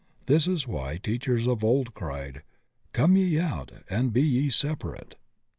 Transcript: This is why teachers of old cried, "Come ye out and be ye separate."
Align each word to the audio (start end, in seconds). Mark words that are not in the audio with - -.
This 0.25 0.47
is 0.47 0.65
why 0.67 0.97
teachers 0.97 1.47
of 1.47 1.63
old 1.63 1.93
cried, 1.93 2.41
"Come 2.91 3.15
ye 3.15 3.39
out 3.39 3.71
and 3.87 4.11
be 4.11 4.23
ye 4.23 4.49
separate." 4.49 5.13